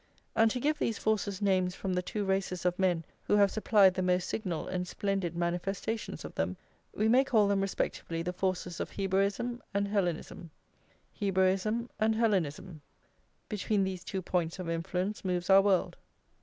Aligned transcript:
And 0.35 0.49
to 0.49 0.59
give 0.59 0.79
these 0.79 0.97
forces 0.97 1.43
names 1.43 1.75
from 1.75 1.93
the 1.93 2.01
two 2.01 2.25
races 2.25 2.65
of 2.65 2.79
men 2.79 3.05
who 3.25 3.35
have 3.35 3.51
supplied 3.51 3.93
the 3.93 4.01
most 4.01 4.27
signal 4.27 4.67
and 4.67 4.87
splendid 4.87 5.35
manifestations 5.35 6.25
of 6.25 6.33
them, 6.33 6.57
we 6.95 7.07
may 7.07 7.23
call 7.23 7.47
them 7.47 7.61
respectively 7.61 8.23
the 8.23 8.33
forces 8.33 8.79
of 8.79 8.89
Hebraism 8.89 9.61
and 9.75 9.87
Hellenism. 9.89 10.49
Hebraism 11.13 11.91
and 11.99 12.15
Hellenism, 12.15 12.81
between 13.47 13.83
these 13.83 14.03
two 14.03 14.23
points 14.23 14.57
of 14.57 14.67
influence 14.71 15.23
moves 15.23 15.51
our 15.51 15.61
world. 15.61 15.97